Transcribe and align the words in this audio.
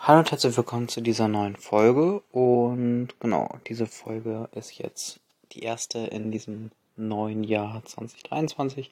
Hallo 0.00 0.20
und 0.20 0.30
herzlich 0.30 0.56
willkommen 0.56 0.88
zu 0.88 1.02
dieser 1.02 1.28
neuen 1.28 1.56
Folge. 1.56 2.22
Und 2.30 3.08
genau, 3.20 3.50
diese 3.66 3.86
Folge 3.86 4.48
ist 4.52 4.78
jetzt 4.78 5.20
die 5.52 5.64
erste 5.64 5.98
in 5.98 6.30
diesem 6.30 6.70
neuen 6.96 7.44
Jahr 7.44 7.82
2023. 7.84 8.90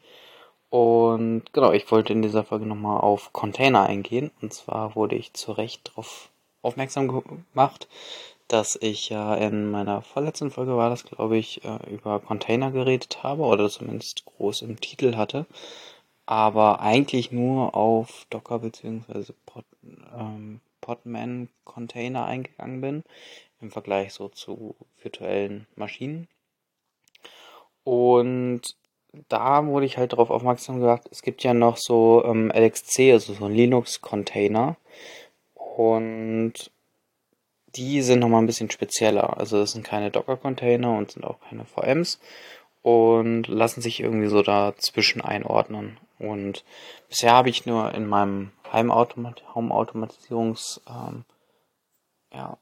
Und 0.69 1.45
genau, 1.53 1.73
ich 1.73 1.91
wollte 1.91 2.13
in 2.13 2.23
dieser 2.23 2.45
Folge 2.45 2.67
nochmal 2.67 3.01
auf 3.01 3.33
Container 3.33 3.85
eingehen. 3.85 4.31
Und 4.43 4.53
zwar 4.53 4.95
wurde 4.95 5.15
ich 5.15 5.33
zu 5.33 5.53
Recht 5.53 5.89
darauf 5.89 6.29
aufmerksam 6.61 7.09
gemacht, 7.09 7.89
dass 8.49 8.77
ich 8.79 9.09
ja 9.09 9.37
in 9.37 9.71
meiner 9.71 10.03
vorletzten 10.03 10.51
Folge 10.51 10.77
war 10.77 10.91
das, 10.91 11.05
glaube 11.05 11.39
ich, 11.39 11.65
äh, 11.65 11.79
über 11.89 12.21
Container 12.21 12.73
geredet 12.73 13.23
habe 13.23 13.45
oder 13.45 13.71
zumindest 13.71 14.27
groß 14.27 14.63
im 14.63 14.81
Titel 14.81 15.17
hatte. 15.17 15.47
Aber 16.27 16.81
eigentlich 16.81 17.31
nur 17.31 17.75
auf 17.75 18.27
Docker 18.29 18.59
bzw. 18.59 19.33
Ähm, 20.19 20.61
Podman 20.87 21.49
Container 21.65 22.27
eingegangen 22.27 22.81
bin 22.81 23.03
im 23.61 23.73
Vergleich 23.73 24.13
so 24.13 24.29
zu 24.29 24.77
virtuellen 25.03 25.67
Maschinen. 25.75 26.29
Und 27.83 28.63
da 29.29 29.67
wurde 29.67 29.87
ich 29.87 29.99
halt 29.99 30.13
darauf 30.13 30.31
aufmerksam 30.31 30.79
gemacht, 30.79 31.09
es 31.11 31.23
gibt 31.23 31.43
ja 31.43 31.55
noch 31.55 31.77
so 31.77 32.25
ähm, 32.25 32.53
LXC, 32.55 33.13
also 33.13 33.33
so 33.33 33.49
Linux-Container. 33.49 34.77
Und 35.55 36.71
die 37.75 38.03
sind 38.03 38.21
nochmal 38.21 38.43
ein 38.43 38.47
bisschen 38.47 38.71
spezieller. 38.71 39.39
Also 39.39 39.59
das 39.59 39.73
sind 39.73 39.85
keine 39.85 40.13
Docker-Container 40.13 40.97
und 40.97 41.11
sind 41.11 41.25
auch 41.25 41.41
keine 41.41 41.65
VMs 41.65 42.21
und 42.83 43.49
lassen 43.49 43.81
sich 43.81 43.99
irgendwie 43.99 44.29
so 44.29 44.43
dazwischen 44.43 45.21
einordnen. 45.21 45.99
Und 46.21 46.65
bisher 47.09 47.33
habe 47.33 47.51
ich 47.51 47.67
nur 47.67 47.93
in 47.95 48.07
meinem 48.07 48.53
Heimautomatisierungs 48.73 50.81
ähm, 50.89 51.25
ja, 52.33 52.57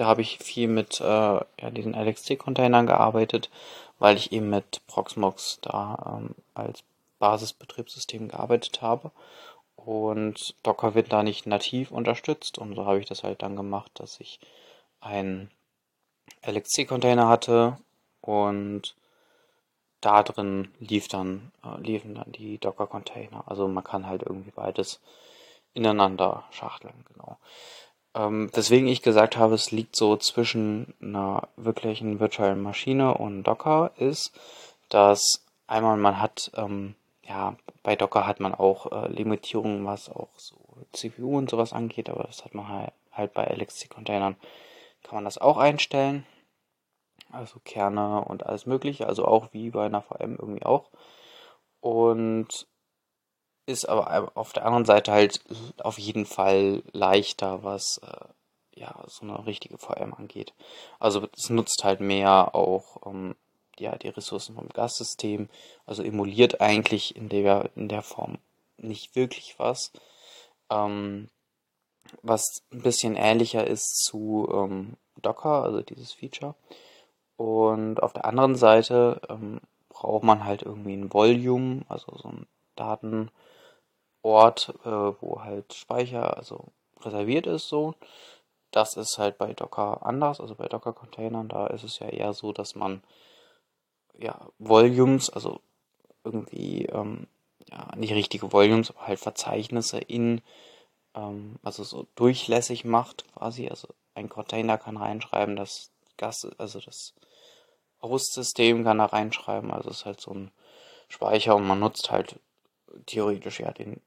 habe 0.00 0.22
ich 0.22 0.38
viel 0.38 0.68
mit 0.68 1.00
äh, 1.00 1.04
ja, 1.04 1.70
diesen 1.70 1.94
LXC-Containern 1.94 2.86
gearbeitet, 2.86 3.50
weil 3.98 4.16
ich 4.16 4.32
eben 4.32 4.50
mit 4.50 4.80
Proxmox 4.86 5.58
da 5.62 6.20
ähm, 6.20 6.34
als 6.54 6.84
Basisbetriebssystem 7.18 8.28
gearbeitet 8.28 8.82
habe. 8.82 9.10
Und 9.76 10.54
Docker 10.62 10.94
wird 10.94 11.12
da 11.12 11.22
nicht 11.22 11.46
nativ 11.46 11.90
unterstützt 11.90 12.58
und 12.58 12.74
so 12.74 12.86
habe 12.86 13.00
ich 13.00 13.06
das 13.06 13.24
halt 13.24 13.42
dann 13.42 13.56
gemacht, 13.56 13.90
dass 13.94 14.20
ich 14.20 14.38
einen 15.00 15.50
LXC-Container 16.46 17.28
hatte 17.28 17.78
und 18.20 18.94
da 20.00 20.22
drin 20.22 20.72
lief 20.78 21.08
dann, 21.08 21.52
äh, 21.64 21.80
liefen 21.80 22.14
dann 22.14 22.32
die 22.32 22.58
Docker-Container. 22.58 23.44
Also 23.46 23.68
man 23.68 23.84
kann 23.84 24.06
halt 24.06 24.22
irgendwie 24.22 24.50
beides 24.50 25.00
ineinander 25.74 26.44
schachteln, 26.50 27.04
genau. 27.12 27.38
Ähm, 28.14 28.50
deswegen 28.54 28.88
ich 28.88 29.02
gesagt 29.02 29.36
habe, 29.36 29.54
es 29.54 29.70
liegt 29.70 29.96
so 29.96 30.16
zwischen 30.16 30.94
einer 31.00 31.48
wirklichen 31.56 32.20
virtuellen 32.20 32.62
Maschine 32.62 33.14
und 33.14 33.44
Docker 33.44 33.92
ist, 33.96 34.32
dass 34.88 35.44
einmal 35.66 35.96
man 35.96 36.20
hat, 36.20 36.50
ähm, 36.56 36.94
ja, 37.22 37.56
bei 37.82 37.96
Docker 37.96 38.26
hat 38.26 38.40
man 38.40 38.54
auch 38.54 38.92
äh, 38.92 39.08
Limitierungen, 39.08 39.86
was 39.86 40.10
auch 40.10 40.28
so 40.36 40.56
CPU 40.92 41.38
und 41.38 41.48
sowas 41.48 41.72
angeht, 41.72 42.10
aber 42.10 42.24
das 42.24 42.44
hat 42.44 42.54
man 42.54 42.68
halt, 42.68 42.92
halt 43.12 43.32
bei 43.32 43.44
LXC-Containern, 43.44 44.36
kann 45.02 45.14
man 45.14 45.24
das 45.24 45.38
auch 45.38 45.56
einstellen 45.56 46.26
also 47.32 47.60
Kerne 47.64 48.24
und 48.24 48.46
alles 48.46 48.66
Mögliche, 48.66 49.06
also 49.06 49.24
auch 49.24 49.52
wie 49.52 49.70
bei 49.70 49.86
einer 49.86 50.02
VM 50.02 50.36
irgendwie 50.38 50.64
auch. 50.64 50.90
Und 51.80 52.66
ist 53.66 53.88
aber 53.88 54.32
auf 54.34 54.52
der 54.52 54.66
anderen 54.66 54.84
Seite 54.84 55.12
halt 55.12 55.40
auf 55.78 55.98
jeden 55.98 56.26
Fall 56.26 56.82
leichter, 56.92 57.62
was 57.62 58.00
äh, 58.02 58.80
ja 58.80 59.04
so 59.06 59.24
eine 59.24 59.46
richtige 59.46 59.78
VM 59.78 60.14
angeht. 60.14 60.52
Also 60.98 61.28
es 61.36 61.50
nutzt 61.50 61.84
halt 61.84 62.00
mehr 62.00 62.54
auch 62.54 63.06
ähm, 63.06 63.36
ja 63.78 63.96
die 63.96 64.08
Ressourcen 64.08 64.54
vom 64.54 64.68
Gassystem, 64.68 65.48
also 65.86 66.02
emuliert 66.02 66.60
eigentlich 66.60 67.16
in 67.16 67.28
der 67.28 67.70
in 67.76 67.88
der 67.88 68.02
Form 68.02 68.38
nicht 68.78 69.14
wirklich 69.14 69.54
was. 69.58 69.92
Ähm, 70.70 71.28
was 72.22 72.62
ein 72.72 72.82
bisschen 72.82 73.16
ähnlicher 73.16 73.66
ist 73.66 74.02
zu 74.04 74.48
ähm, 74.52 74.96
Docker, 75.20 75.62
also 75.62 75.82
dieses 75.82 76.12
Feature. 76.12 76.54
Und 77.36 78.02
auf 78.02 78.12
der 78.12 78.24
anderen 78.24 78.56
Seite 78.56 79.20
ähm, 79.28 79.60
braucht 79.88 80.24
man 80.24 80.44
halt 80.44 80.62
irgendwie 80.62 80.94
ein 80.94 81.12
Volume, 81.12 81.82
also 81.88 82.16
so 82.16 82.28
ein 82.28 82.46
Datenort, 84.22 84.74
äh, 84.84 85.20
wo 85.20 85.42
halt 85.42 85.74
Speicher, 85.74 86.36
also 86.36 86.66
reserviert 87.00 87.46
ist 87.46 87.68
so. 87.68 87.94
Das 88.70 88.96
ist 88.96 89.18
halt 89.18 89.36
bei 89.36 89.52
Docker 89.52 90.04
anders, 90.06 90.40
also 90.40 90.54
bei 90.54 90.66
Docker-Containern, 90.66 91.48
da 91.48 91.66
ist 91.66 91.84
es 91.84 91.98
ja 91.98 92.08
eher 92.08 92.32
so, 92.32 92.52
dass 92.52 92.74
man 92.74 93.02
ja 94.18 94.48
Volumes, 94.58 95.28
also 95.28 95.60
irgendwie 96.24 96.86
ähm, 96.86 97.26
ja, 97.70 97.94
nicht 97.96 98.14
richtige 98.14 98.52
Volumes, 98.52 98.90
aber 98.90 99.08
halt 99.08 99.18
Verzeichnisse 99.18 99.98
in, 99.98 100.40
ähm, 101.14 101.56
also 101.62 101.84
so 101.84 102.06
durchlässig 102.14 102.84
macht 102.84 103.30
quasi. 103.34 103.68
Also 103.68 103.88
ein 104.14 104.28
Container 104.28 104.78
kann 104.78 104.96
reinschreiben, 104.96 105.56
dass 105.56 105.90
Gas, 106.16 106.46
also 106.58 106.80
das 106.80 107.14
Hostsystem 108.00 108.84
kann 108.84 108.98
da 108.98 109.06
reinschreiben. 109.06 109.70
Also 109.70 109.90
es 109.90 109.98
ist 109.98 110.06
halt 110.06 110.20
so 110.20 110.32
ein 110.32 110.50
Speicher 111.08 111.56
und 111.56 111.66
man 111.66 111.80
nutzt 111.80 112.10
halt 112.10 112.38
theoretisch 113.06 113.60
ja 113.60 113.70
den 113.72 114.00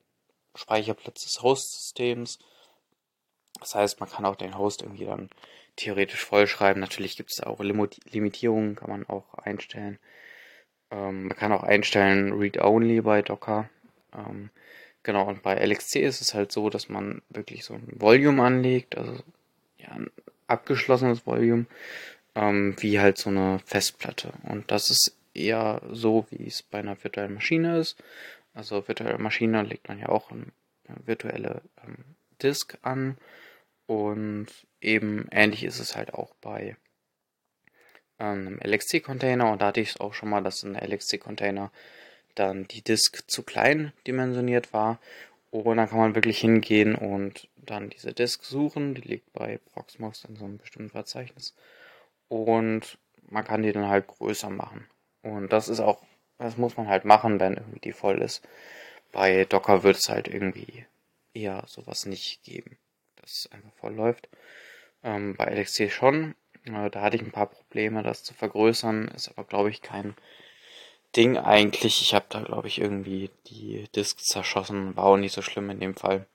Speicherplatz 0.55 1.23
des 1.23 1.41
Hostsystems. 1.41 2.39
Das 3.59 3.75
heißt, 3.75 3.99
man 3.99 4.09
kann 4.09 4.25
auch 4.25 4.35
den 4.35 4.57
Host 4.57 4.81
irgendwie 4.81 5.05
dann 5.05 5.29
theoretisch 5.75 6.23
vollschreiben. 6.23 6.79
Natürlich 6.79 7.17
gibt 7.17 7.31
es 7.31 7.41
auch 7.41 7.59
Limitierungen, 7.59 8.75
kann 8.75 8.89
man 8.89 9.07
auch 9.07 9.33
einstellen. 9.35 9.99
Ähm, 10.91 11.27
man 11.27 11.37
kann 11.37 11.51
auch 11.51 11.63
einstellen 11.63 12.33
Read-Only 12.33 13.01
bei 13.01 13.21
Docker. 13.21 13.69
Ähm, 14.13 14.49
genau, 15.03 15.27
und 15.27 15.41
bei 15.43 15.55
LXC 15.55 15.97
ist 15.97 16.21
es 16.21 16.33
halt 16.33 16.51
so, 16.51 16.69
dass 16.69 16.89
man 16.89 17.21
wirklich 17.29 17.65
so 17.65 17.73
ein 17.73 17.87
Volume 17.95 18.43
anlegt, 18.43 18.97
also 18.97 19.13
ja, 19.77 19.89
ein 19.91 20.11
abgeschlossenes 20.47 21.25
Volume 21.25 21.65
ähm, 22.35 22.75
wie 22.79 22.99
halt 22.99 23.17
so 23.17 23.29
eine 23.29 23.59
Festplatte. 23.65 24.33
Und 24.43 24.69
das 24.71 24.91
ist 24.91 25.17
eher 25.33 25.81
so, 25.91 26.27
wie 26.29 26.47
es 26.47 26.61
bei 26.61 26.79
einer 26.79 27.01
virtuellen 27.03 27.33
Maschine 27.33 27.79
ist. 27.79 27.97
Also 28.55 28.87
virtuelle 28.87 29.19
Maschine 29.19 29.61
legt 29.61 29.87
man 29.87 29.99
ja 29.99 30.09
auch 30.09 30.31
eine 30.31 30.47
virtuelle 31.05 31.61
ähm, 31.83 32.15
Disk 32.41 32.77
an. 32.81 33.17
Und 33.85 34.47
eben 34.81 35.27
ähnlich 35.29 35.63
ist 35.63 35.79
es 35.79 35.95
halt 35.95 36.13
auch 36.13 36.33
bei 36.41 36.75
ähm, 38.17 38.47
einem 38.47 38.59
LXC-Container. 38.63 39.51
Und 39.51 39.61
da 39.61 39.67
hatte 39.67 39.81
ich 39.81 39.89
es 39.89 39.99
auch 39.99 40.15
schon 40.15 40.29
mal, 40.29 40.41
dass 40.41 40.63
in 40.63 40.75
einem 40.75 40.91
LXC-Container 40.91 41.71
dann 42.33 42.67
die 42.67 42.81
Disk 42.81 43.29
zu 43.29 43.43
klein 43.43 43.93
dimensioniert 44.07 44.73
war. 44.73 44.99
Und 45.51 45.77
dann 45.77 45.87
kann 45.87 45.99
man 45.99 46.15
wirklich 46.15 46.39
hingehen 46.39 46.95
und 46.95 47.47
dann 47.55 47.89
diese 47.89 48.13
Disk 48.13 48.43
suchen. 48.43 48.95
Die 48.95 49.01
liegt 49.01 49.31
bei 49.33 49.59
Proxmox 49.73 50.25
in 50.25 50.35
so 50.35 50.45
einem 50.45 50.57
bestimmten 50.57 50.89
Verzeichnis 50.89 51.53
und 52.27 52.97
man 53.29 53.43
kann 53.43 53.63
die 53.63 53.71
dann 53.71 53.87
halt 53.87 54.07
größer 54.07 54.49
machen. 54.49 54.87
Und 55.21 55.51
das 55.51 55.69
ist 55.69 55.79
auch, 55.79 56.03
das 56.37 56.57
muss 56.57 56.77
man 56.77 56.87
halt 56.87 57.05
machen, 57.05 57.39
wenn 57.39 57.53
irgendwie 57.53 57.79
die 57.79 57.93
voll 57.93 58.21
ist. 58.21 58.47
Bei 59.11 59.45
Docker 59.45 59.83
wird 59.83 59.97
es 59.97 60.09
halt 60.09 60.27
irgendwie 60.27 60.85
eher 61.33 61.63
sowas 61.67 62.05
nicht 62.05 62.43
geben, 62.43 62.77
dass 63.21 63.31
es 63.31 63.51
einfach 63.51 63.71
voll 63.79 63.93
läuft. 63.93 64.27
Ähm, 65.03 65.35
bei 65.35 65.45
LXC 65.45 65.89
schon. 65.89 66.35
Äh, 66.65 66.89
da 66.89 67.01
hatte 67.01 67.15
ich 67.15 67.21
ein 67.21 67.31
paar 67.31 67.47
Probleme, 67.47 68.03
das 68.03 68.23
zu 68.23 68.33
vergrößern. 68.33 69.07
Ist 69.09 69.29
aber, 69.29 69.43
glaube 69.43 69.69
ich, 69.69 69.81
kein 69.81 70.15
Ding 71.15 71.37
eigentlich. 71.37 72.01
Ich 72.01 72.13
habe 72.13 72.25
da, 72.29 72.41
glaube 72.41 72.67
ich, 72.67 72.79
irgendwie 72.79 73.29
die 73.47 73.85
Disk 73.95 74.19
zerschossen. 74.19 74.95
War 74.97 75.05
auch 75.05 75.17
nicht 75.17 75.33
so 75.33 75.41
schlimm 75.41 75.69
in 75.69 75.79
dem 75.79 75.95
Fall. 75.95 76.25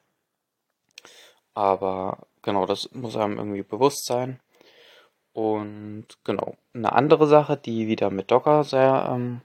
Aber 1.54 2.26
genau, 2.42 2.66
das 2.66 2.90
muss 2.92 3.16
einem 3.16 3.38
irgendwie 3.38 3.62
bewusst 3.62 4.06
sein. 4.06 4.40
Und 5.32 6.06
genau, 6.24 6.56
eine 6.74 6.92
andere 6.92 7.26
Sache, 7.26 7.56
die 7.56 7.86
wieder 7.86 8.10
mit 8.10 8.30
Docker 8.30 8.64
sehr 8.64 9.08
ähm, 9.10 9.42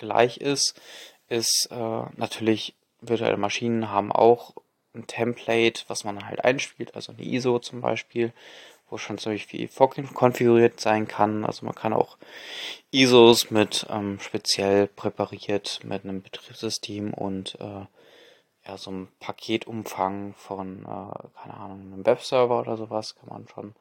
gleich 0.00 0.38
ist, 0.38 0.80
ist 1.28 1.68
äh, 1.70 2.02
natürlich 2.16 2.74
virtuelle 3.00 3.36
Maschinen 3.36 3.90
haben 3.90 4.10
auch 4.10 4.54
ein 4.94 5.06
Template, 5.06 5.84
was 5.86 6.02
man 6.04 6.26
halt 6.26 6.44
einspielt, 6.44 6.96
also 6.96 7.12
eine 7.12 7.22
ISO 7.22 7.60
zum 7.60 7.80
Beispiel, 7.80 8.32
wo 8.88 8.98
schon 8.98 9.18
ziemlich 9.18 9.46
viel 9.46 9.68
konfiguriert 9.68 10.80
sein 10.80 11.06
kann. 11.06 11.44
Also 11.44 11.64
man 11.64 11.76
kann 11.76 11.92
auch 11.92 12.18
ISOs 12.90 13.50
mit 13.52 13.86
ähm, 13.88 14.18
speziell 14.18 14.88
präpariert 14.88 15.80
mit 15.84 16.04
einem 16.04 16.22
Betriebssystem 16.22 17.14
und 17.14 17.56
äh, 17.60 17.86
ja, 18.66 18.76
so 18.76 18.90
einem 18.90 19.08
Paketumfang 19.20 20.34
von, 20.34 20.80
äh, 20.80 21.38
keine 21.40 21.54
Ahnung, 21.54 21.92
einem 21.92 22.06
Webserver 22.06 22.60
oder 22.60 22.76
sowas 22.76 23.14
kann 23.14 23.28
man 23.28 23.48
schon 23.48 23.74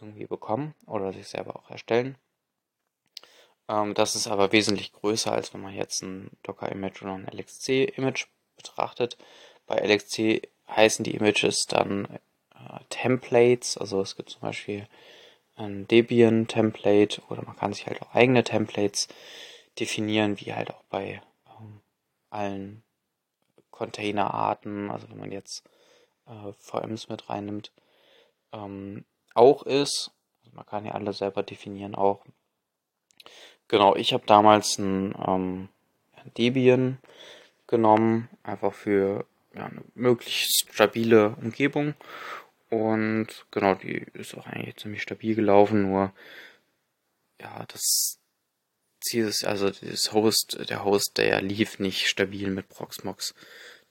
irgendwie 0.00 0.26
bekommen 0.26 0.74
oder 0.86 1.12
sich 1.12 1.28
selber 1.28 1.56
auch 1.56 1.70
erstellen. 1.70 2.16
Ähm, 3.72 3.94
das 3.94 4.16
ist 4.16 4.26
aber 4.28 4.52
wesentlich 4.52 4.92
größer, 4.92 5.32
als 5.32 5.54
wenn 5.54 5.62
man 5.62 5.74
jetzt 5.74 6.02
ein 6.02 6.30
Docker-Image 6.42 7.02
oder 7.02 7.14
ein 7.14 7.28
LXC-Image 7.28 8.26
betrachtet. 8.56 9.16
Bei 9.66 9.76
LXC 9.76 10.42
heißen 10.68 11.04
die 11.04 11.14
Images 11.14 11.64
dann 11.66 12.04
äh, 12.54 12.80
Templates. 12.90 13.78
Also 13.78 14.02
es 14.02 14.16
gibt 14.16 14.30
zum 14.30 14.42
Beispiel 14.42 14.86
ein 15.56 15.88
Debian-Template 15.88 17.22
oder 17.28 17.42
man 17.42 17.56
kann 17.56 17.72
sich 17.72 17.86
halt 17.86 18.02
auch 18.02 18.14
eigene 18.14 18.44
Templates 18.44 19.08
definieren, 19.80 20.38
wie 20.40 20.52
halt 20.52 20.70
auch 20.70 20.84
bei 20.90 21.22
ähm, 21.58 21.80
allen 22.30 22.82
Containerarten, 23.70 24.90
also 24.90 25.08
wenn 25.08 25.18
man 25.18 25.32
jetzt 25.32 25.64
äh, 26.26 26.52
VMs 26.58 27.08
mit 27.08 27.30
reinnimmt, 27.30 27.72
ähm, 28.52 29.04
auch 29.34 29.62
ist. 29.62 30.10
Also 30.40 30.54
man 30.54 30.66
kann 30.66 30.84
ja 30.84 30.92
alle 30.92 31.14
selber 31.14 31.42
definieren 31.42 31.94
auch. 31.94 32.24
Genau, 33.68 33.96
ich 33.96 34.12
habe 34.12 34.24
damals 34.26 34.78
ein 34.78 35.14
ähm, 35.26 35.68
Debian 36.36 36.98
genommen, 37.66 38.28
einfach 38.42 38.74
für 38.74 39.26
ja, 39.54 39.66
eine 39.66 39.82
möglichst 39.94 40.68
stabile 40.72 41.36
Umgebung. 41.40 41.94
Und 42.70 43.28
genau, 43.50 43.74
die 43.74 44.06
ist 44.14 44.34
auch 44.36 44.46
eigentlich 44.46 44.76
ziemlich 44.76 45.02
stabil 45.02 45.34
gelaufen, 45.34 45.82
nur 45.82 46.12
ja, 47.40 47.64
das 47.68 48.18
Ziel 49.00 49.26
ist, 49.26 49.44
also 49.44 49.70
das 49.70 50.12
Host, 50.12 50.58
der 50.70 50.84
Host, 50.84 51.18
der 51.18 51.42
lief 51.42 51.78
nicht 51.78 52.06
stabil 52.06 52.50
mit 52.50 52.68
Proxmox. 52.68 53.34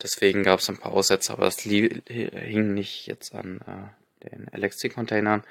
Deswegen 0.02 0.44
gab 0.44 0.60
es 0.60 0.70
ein 0.70 0.78
paar 0.78 0.94
Aussätze, 0.94 1.34
aber 1.34 1.46
das 1.46 1.60
hing 1.60 2.74
nicht 2.74 3.06
jetzt 3.08 3.36
an 3.36 3.62
äh, 4.24 4.30
den 4.30 4.48
LXC-Containern. 4.52 5.44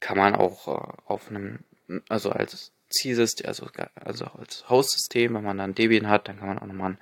Kann 0.00 0.18
man 0.18 0.34
auch 0.34 0.68
äh, 0.68 0.92
auf 1.06 1.28
einem, 1.28 1.60
also 2.08 2.30
als 2.30 2.72
Zielsystem, 2.90 3.46
also, 3.46 3.68
also 3.94 4.26
als 4.26 4.68
Host-System, 4.68 5.34
wenn 5.34 5.44
man 5.44 5.58
dann 5.58 5.74
Debian 5.74 6.08
hat, 6.08 6.28
dann 6.28 6.38
kann 6.38 6.48
man 6.48 6.58
auch 6.58 6.66
nochmal 6.66 6.92
einen 6.92 6.98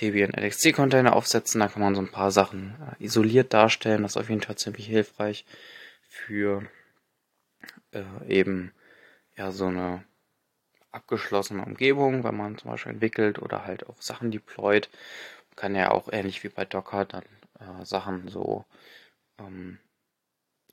Debian 0.00 0.34
LXC-Container 0.34 1.14
aufsetzen, 1.14 1.60
da 1.60 1.68
kann 1.68 1.82
man 1.82 1.94
so 1.94 2.00
ein 2.00 2.10
paar 2.10 2.30
Sachen 2.30 2.74
äh, 2.98 3.04
isoliert 3.04 3.54
darstellen, 3.54 4.02
das 4.02 4.12
ist 4.12 4.16
auf 4.16 4.28
jeden 4.28 4.42
Fall 4.42 4.56
ziemlich 4.56 4.86
hilfreich 4.86 5.44
für 6.08 6.62
äh, 7.92 8.02
eben 8.28 8.72
ja 9.36 9.52
so 9.52 9.66
eine 9.66 10.04
abgeschlossene 10.90 11.64
Umgebung, 11.64 12.24
wenn 12.24 12.36
man 12.36 12.58
zum 12.58 12.70
Beispiel 12.70 12.92
entwickelt 12.92 13.40
oder 13.40 13.64
halt 13.64 13.88
auch 13.88 14.00
Sachen 14.00 14.30
deployt. 14.30 14.90
Kann 15.56 15.74
ja 15.74 15.90
auch 15.90 16.08
ähnlich 16.12 16.42
wie 16.44 16.48
bei 16.48 16.64
Docker 16.64 17.04
dann 17.04 17.24
äh, 17.60 17.84
Sachen 17.84 18.28
so 18.28 18.64
ähm, 19.38 19.78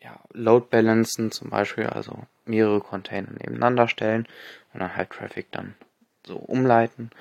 ja, 0.01 0.19
Load 0.33 0.67
Balancen 0.69 1.31
zum 1.31 1.49
Beispiel, 1.49 1.87
also 1.87 2.23
mehrere 2.45 2.81
Container 2.81 3.31
nebeneinander 3.31 3.87
stellen 3.87 4.27
und 4.73 4.79
dann 4.79 4.95
halt 4.95 5.11
Traffic 5.11 5.51
dann 5.51 5.75
so 6.25 6.37
umleiten. 6.37 7.11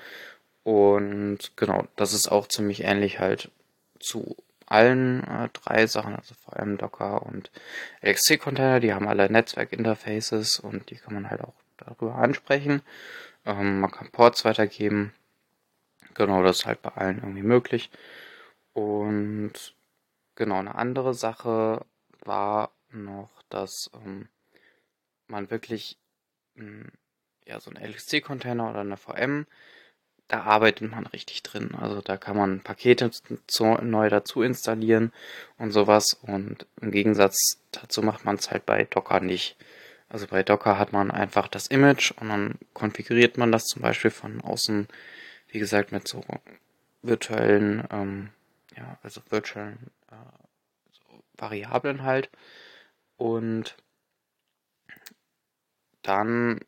Und 0.63 1.51
genau, 1.55 1.87
das 1.95 2.13
ist 2.13 2.31
auch 2.31 2.47
ziemlich 2.47 2.83
ähnlich 2.83 3.19
halt 3.19 3.51
zu 3.99 4.35
allen 4.65 5.23
äh, 5.23 5.49
drei 5.53 5.87
Sachen, 5.87 6.15
also 6.15 6.35
vor 6.35 6.55
allem 6.57 6.77
Docker 6.77 7.25
und 7.25 7.51
LXC-Container, 8.01 8.79
die 8.79 8.93
haben 8.93 9.07
alle 9.07 9.29
Netzwerkinterfaces 9.29 10.59
und 10.59 10.89
die 10.91 10.95
kann 10.95 11.15
man 11.15 11.29
halt 11.29 11.41
auch 11.41 11.55
darüber 11.77 12.15
ansprechen. 12.15 12.81
Ähm, 13.45 13.79
man 13.79 13.91
kann 13.91 14.11
Ports 14.11 14.45
weitergeben. 14.45 15.13
Genau, 16.13 16.43
das 16.43 16.59
ist 16.59 16.65
halt 16.65 16.81
bei 16.81 16.91
allen 16.91 17.17
irgendwie 17.17 17.43
möglich. 17.43 17.89
Und 18.73 19.53
genau, 20.35 20.59
eine 20.59 20.75
andere 20.75 21.13
Sache 21.13 21.85
war 22.25 22.71
noch, 22.91 23.43
dass 23.49 23.89
ähm, 23.93 24.27
man 25.27 25.49
wirklich 25.51 25.97
mh, 26.55 26.65
hm, 26.65 26.91
ja 27.45 27.59
so 27.59 27.71
ein 27.71 27.77
LXC-Container 27.77 28.69
oder 28.69 28.81
eine 28.81 28.97
VM, 28.97 29.45
da 30.27 30.43
arbeitet 30.43 30.89
man 30.91 31.07
richtig 31.07 31.41
drin. 31.43 31.73
Also 31.75 32.01
da 32.01 32.15
kann 32.15 32.37
man 32.37 32.61
Pakete 32.61 33.09
zu, 33.47 33.65
neu 33.81 34.09
dazu 34.09 34.43
installieren 34.43 35.11
und 35.57 35.71
sowas. 35.71 36.17
Und 36.21 36.67
im 36.81 36.91
Gegensatz 36.91 37.59
dazu 37.71 38.03
macht 38.03 38.25
man 38.25 38.35
es 38.35 38.51
halt 38.51 38.65
bei 38.65 38.83
Docker 38.85 39.19
nicht. 39.19 39.57
Also 40.07 40.27
bei 40.27 40.43
Docker 40.43 40.77
hat 40.77 40.93
man 40.93 41.11
einfach 41.11 41.47
das 41.47 41.67
Image 41.67 42.11
und 42.19 42.29
dann 42.29 42.55
konfiguriert 42.73 43.37
man 43.37 43.51
das 43.51 43.65
zum 43.65 43.81
Beispiel 43.81 44.11
von 44.11 44.41
außen, 44.41 44.87
wie 45.47 45.59
gesagt, 45.59 45.91
mit 45.91 46.07
so 46.07 46.23
virtuellen, 47.01 47.83
ähm, 47.91 48.29
ja, 48.75 48.99
also 49.01 49.21
virtuellen 49.29 49.89
äh, 50.11 50.48
Variablen 51.39 52.03
halt. 52.03 52.29
Und 53.17 53.75
dann 56.01 56.59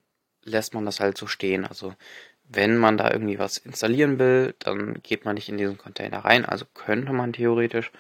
lässt 0.43 0.73
man 0.73 0.85
das 0.85 0.99
halt 0.99 1.17
so 1.17 1.27
stehen. 1.27 1.65
Also 1.65 1.95
wenn 2.43 2.77
man 2.77 2.97
da 2.97 3.09
irgendwie 3.11 3.39
was 3.39 3.57
installieren 3.57 4.19
will, 4.19 4.55
dann 4.59 5.01
geht 5.03 5.25
man 5.25 5.35
nicht 5.35 5.49
in 5.49 5.57
diesen 5.57 5.77
Container 5.77 6.19
rein. 6.19 6.45
Also 6.45 6.65
könnte 6.73 7.13
man 7.13 7.33
theoretisch. 7.33 7.91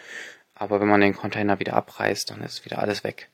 Aber 0.53 0.79
wenn 0.79 0.87
man 0.87 1.01
den 1.01 1.15
Container 1.15 1.59
wieder 1.59 1.73
abreißt, 1.73 2.29
dann 2.29 2.41
ist 2.41 2.65
wieder 2.65 2.79
alles 2.79 3.03
weg. 3.03 3.29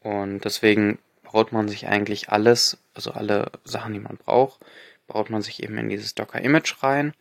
Und 0.00 0.44
deswegen 0.44 0.98
baut 1.22 1.52
man 1.52 1.68
sich 1.68 1.86
eigentlich 1.86 2.28
alles, 2.28 2.78
also 2.94 3.12
alle 3.12 3.50
Sachen, 3.64 3.94
die 3.94 4.00
man 4.00 4.16
braucht, 4.16 4.60
baut 5.06 5.30
man 5.30 5.42
sich 5.42 5.62
eben 5.62 5.78
in 5.78 5.88
dieses 5.88 6.14
Docker-Image 6.14 6.82
rein 6.82 7.14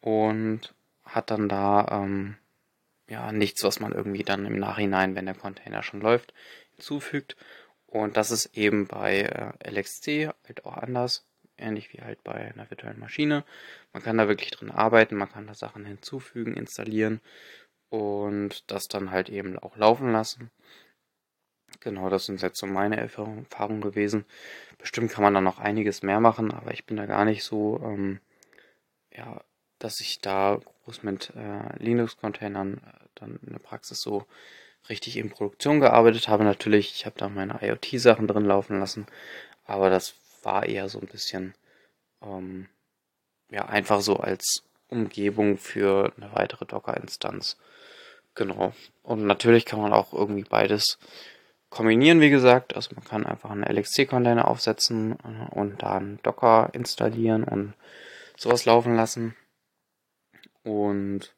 und 0.00 0.74
hat 1.04 1.30
dann 1.30 1.48
da 1.48 1.86
ähm, 1.90 2.36
ja 3.08 3.32
nichts, 3.32 3.62
was 3.64 3.80
man 3.80 3.92
irgendwie 3.92 4.22
dann 4.24 4.46
im 4.46 4.58
Nachhinein, 4.58 5.14
wenn 5.14 5.26
der 5.26 5.34
Container 5.34 5.82
schon 5.82 6.00
läuft, 6.00 6.32
hinzufügt. 6.76 7.36
Und 7.86 8.16
das 8.16 8.30
ist 8.30 8.56
eben 8.56 8.86
bei 8.86 9.20
äh, 9.20 9.70
LXC 9.70 10.30
halt 10.46 10.64
auch 10.64 10.76
anders, 10.76 11.24
ähnlich 11.56 11.92
wie 11.92 12.02
halt 12.02 12.22
bei 12.24 12.34
einer 12.34 12.68
virtuellen 12.70 12.98
Maschine. 12.98 13.44
Man 13.92 14.02
kann 14.02 14.18
da 14.18 14.28
wirklich 14.28 14.50
drin 14.50 14.70
arbeiten, 14.70 15.16
man 15.16 15.30
kann 15.30 15.46
da 15.46 15.54
Sachen 15.54 15.84
hinzufügen, 15.84 16.54
installieren 16.54 17.20
und 17.90 18.70
das 18.70 18.88
dann 18.88 19.10
halt 19.12 19.28
eben 19.28 19.58
auch 19.58 19.76
laufen 19.76 20.10
lassen. 20.10 20.50
Genau, 21.80 22.08
das 22.08 22.26
sind 22.26 22.42
jetzt 22.42 22.58
so 22.58 22.66
meine 22.66 22.96
Erfahrungen 22.96 23.80
gewesen. 23.80 24.24
Bestimmt 24.78 25.12
kann 25.12 25.22
man 25.22 25.34
da 25.34 25.40
noch 25.40 25.58
einiges 25.58 26.02
mehr 26.02 26.20
machen, 26.20 26.52
aber 26.52 26.72
ich 26.72 26.86
bin 26.86 26.96
da 26.96 27.06
gar 27.06 27.24
nicht 27.24 27.44
so, 27.44 27.80
ähm, 27.84 28.20
ja, 29.12 29.40
dass 29.78 30.00
ich 30.00 30.20
da 30.20 30.60
groß 30.84 31.02
mit 31.02 31.32
äh, 31.36 31.82
Linux-Containern 31.82 32.74
äh, 32.74 33.04
dann 33.14 33.38
in 33.46 33.52
der 33.52 33.58
Praxis 33.58 34.00
so 34.00 34.26
richtig 34.88 35.16
in 35.16 35.30
Produktion 35.30 35.80
gearbeitet 35.80 36.28
habe. 36.28 36.44
Natürlich, 36.44 36.94
ich 36.94 37.06
habe 37.06 37.18
da 37.18 37.28
meine 37.28 37.58
IoT-Sachen 37.62 38.26
drin 38.26 38.44
laufen 38.44 38.78
lassen, 38.78 39.06
aber 39.64 39.90
das 39.90 40.14
war 40.42 40.66
eher 40.66 40.88
so 40.88 41.00
ein 41.00 41.06
bisschen, 41.06 41.54
ähm, 42.22 42.68
ja, 43.50 43.66
einfach 43.66 44.00
so 44.00 44.16
als 44.16 44.62
Umgebung 44.88 45.58
für 45.58 46.12
eine 46.16 46.32
weitere 46.34 46.66
Docker-Instanz. 46.66 47.56
Genau. 48.34 48.72
Und 49.02 49.24
natürlich 49.24 49.64
kann 49.64 49.80
man 49.80 49.92
auch 49.92 50.12
irgendwie 50.12 50.44
beides 50.44 50.98
kombinieren, 51.70 52.20
wie 52.20 52.30
gesagt. 52.30 52.74
Also 52.76 52.94
man 52.94 53.04
kann 53.04 53.26
einfach 53.26 53.50
einen 53.50 53.64
LXC-Container 53.64 54.48
aufsetzen 54.48 55.12
äh, 55.12 55.54
und 55.54 55.82
dann 55.82 56.18
Docker 56.22 56.70
installieren 56.72 57.44
und 57.44 57.74
sowas 58.36 58.64
laufen 58.64 58.96
lassen. 58.96 59.34
Und 60.64 61.34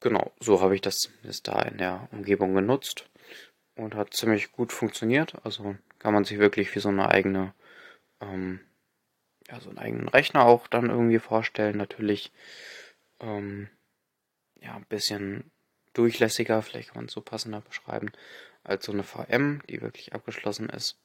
genau, 0.00 0.32
so 0.40 0.60
habe 0.60 0.74
ich 0.74 0.80
das 0.80 0.96
zumindest 0.96 1.46
da 1.46 1.62
in 1.62 1.78
der 1.78 2.08
Umgebung 2.10 2.54
genutzt 2.54 3.08
und 3.76 3.94
hat 3.94 4.14
ziemlich 4.14 4.52
gut 4.52 4.72
funktioniert. 4.72 5.34
Also 5.44 5.76
kann 5.98 6.14
man 6.14 6.24
sich 6.24 6.38
wirklich 6.38 6.74
wie 6.74 6.80
so 6.80 6.88
eine 6.88 7.08
eigene, 7.08 7.54
ähm, 8.20 8.60
ja, 9.48 9.60
so 9.60 9.68
einen 9.68 9.78
eigenen 9.78 10.08
Rechner 10.08 10.44
auch 10.44 10.66
dann 10.66 10.90
irgendwie 10.90 11.18
vorstellen. 11.18 11.76
Natürlich, 11.76 12.32
ähm, 13.20 13.68
ja, 14.56 14.74
ein 14.74 14.86
bisschen 14.86 15.50
durchlässiger, 15.92 16.62
vielleicht 16.62 16.88
kann 16.88 16.98
man 16.98 17.06
es 17.06 17.12
so 17.12 17.20
passender 17.20 17.60
beschreiben 17.60 18.12
als 18.62 18.84
so 18.84 18.92
eine 18.92 19.02
VM, 19.02 19.62
die 19.68 19.80
wirklich 19.80 20.12
abgeschlossen 20.14 20.68
ist. 20.68 20.98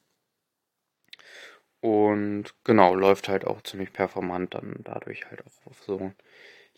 Und 1.79 2.53
genau, 2.63 2.95
läuft 2.95 3.29
halt 3.29 3.45
auch 3.45 3.61
ziemlich 3.61 3.93
performant 3.93 4.53
dann 4.53 4.75
dadurch 4.83 5.25
halt 5.29 5.45
auch 5.45 5.67
auf 5.67 5.83
so 5.83 6.11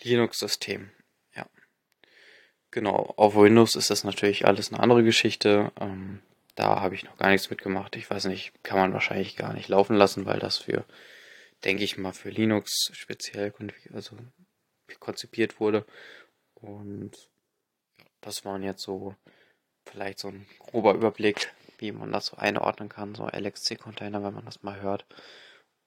Linux-System. 0.01 0.91
Ja. 1.35 1.47
Genau, 2.71 3.13
auf 3.17 3.35
Windows 3.35 3.75
ist 3.75 3.89
das 3.89 4.03
natürlich 4.03 4.45
alles 4.45 4.71
eine 4.71 4.81
andere 4.81 5.03
Geschichte. 5.03 5.71
Ähm, 5.79 6.21
da 6.55 6.81
habe 6.81 6.95
ich 6.95 7.03
noch 7.03 7.17
gar 7.17 7.29
nichts 7.29 7.49
mitgemacht. 7.49 7.95
Ich 7.95 8.09
weiß 8.09 8.25
nicht, 8.25 8.51
kann 8.63 8.79
man 8.79 8.93
wahrscheinlich 8.93 9.35
gar 9.35 9.53
nicht 9.53 9.69
laufen 9.69 9.95
lassen, 9.95 10.25
weil 10.25 10.39
das 10.39 10.57
für, 10.57 10.85
denke 11.63 11.83
ich 11.83 11.97
mal, 11.97 12.13
für 12.13 12.29
Linux 12.29 12.89
speziell 12.93 13.53
also 13.93 14.17
konzipiert 14.99 15.59
wurde. 15.59 15.85
Und 16.55 17.11
das 18.21 18.43
waren 18.43 18.63
jetzt 18.63 18.81
so 18.81 19.15
vielleicht 19.85 20.19
so 20.19 20.29
ein 20.29 20.47
grober 20.59 20.93
Überblick, 20.93 21.53
wie 21.77 21.91
man 21.91 22.11
das 22.11 22.27
so 22.27 22.37
einordnen 22.37 22.89
kann, 22.89 23.15
so 23.15 23.27
LXC-Container, 23.27 24.23
wenn 24.23 24.33
man 24.33 24.45
das 24.45 24.63
mal 24.63 24.81
hört. 24.81 25.05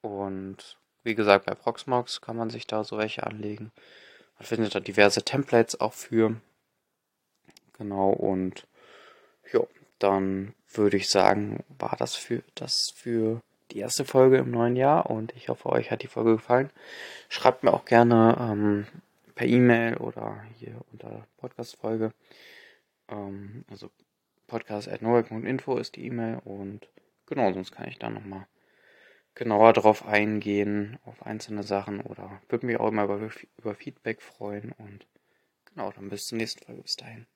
Und 0.00 0.78
wie 1.02 1.14
gesagt, 1.14 1.46
bei 1.46 1.54
Proxmox 1.54 2.20
kann 2.20 2.36
man 2.36 2.50
sich 2.50 2.66
da 2.66 2.84
so 2.84 2.98
welche 2.98 3.26
anlegen. 3.26 3.72
Man 4.38 4.46
findet 4.46 4.74
da 4.74 4.80
diverse 4.80 5.22
Templates 5.22 5.80
auch 5.80 5.92
für. 5.92 6.36
Genau, 7.78 8.10
und 8.10 8.66
ja, 9.52 9.60
dann 9.98 10.54
würde 10.72 10.96
ich 10.96 11.08
sagen, 11.08 11.64
war 11.78 11.96
das 11.98 12.14
für 12.14 12.42
das 12.54 12.92
für 12.94 13.40
die 13.70 13.78
erste 13.78 14.04
Folge 14.04 14.38
im 14.38 14.50
neuen 14.50 14.76
Jahr 14.76 15.10
und 15.10 15.34
ich 15.36 15.48
hoffe, 15.48 15.68
euch 15.70 15.90
hat 15.90 16.02
die 16.02 16.08
Folge 16.08 16.32
gefallen. 16.32 16.70
Schreibt 17.28 17.62
mir 17.62 17.72
auch 17.72 17.84
gerne 17.84 18.36
ähm, 18.40 18.86
per 19.34 19.46
E-Mail 19.46 19.96
oder 19.96 20.44
hier 20.56 20.80
unter 20.92 21.26
Podcast-Folge. 21.38 22.12
Ähm, 23.08 23.64
also 23.70 23.90
podcast.nowak.info 24.48 25.76
ist 25.78 25.96
die 25.96 26.06
E-Mail 26.06 26.40
und 26.44 26.88
genau, 27.26 27.52
sonst 27.52 27.72
kann 27.72 27.88
ich 27.88 27.98
da 27.98 28.10
nochmal 28.10 28.46
genauer 29.40 29.72
drauf 29.72 30.04
eingehen, 30.04 30.98
auf 31.06 31.24
einzelne 31.24 31.62
Sachen 31.62 32.02
oder 32.02 32.42
würde 32.50 32.66
mich 32.66 32.78
auch 32.78 32.88
immer 32.88 33.04
über, 33.04 33.30
über 33.56 33.74
Feedback 33.74 34.20
freuen 34.20 34.72
und 34.72 35.06
genau, 35.64 35.90
dann 35.92 36.10
bis 36.10 36.26
zur 36.26 36.36
nächsten 36.36 36.62
Folge. 36.62 36.82
Bis 36.82 36.96
dahin. 36.96 37.26